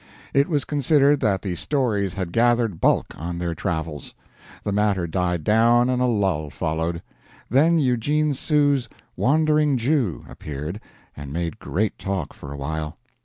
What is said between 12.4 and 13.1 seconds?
a while.